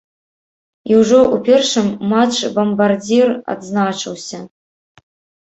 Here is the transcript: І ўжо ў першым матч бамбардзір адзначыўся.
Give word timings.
І 0.91 0.95
ўжо 1.01 1.19
ў 1.19 1.35
першым 1.49 1.87
матч 2.15 2.35
бамбардзір 2.57 3.27
адзначыўся. 3.57 4.43